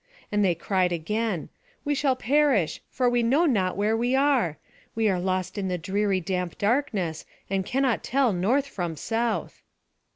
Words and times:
And 0.31 0.43
they 0.43 0.55
cried 0.55 0.91
again: 0.91 1.49
"We 1.85 1.93
shall 1.93 2.15
perish, 2.15 2.81
for 2.89 3.07
we 3.07 3.21
know 3.21 3.45
not 3.45 3.77
where 3.77 3.95
we 3.95 4.15
are. 4.15 4.57
We 4.95 5.07
are 5.09 5.19
lost 5.19 5.59
in 5.59 5.67
the 5.67 5.77
dreary 5.77 6.19
damp 6.19 6.57
darkness, 6.57 7.23
and 7.51 7.63
cannot 7.67 8.01
tell 8.03 8.33
north 8.33 8.65
from 8.65 8.95
south." 8.95 9.61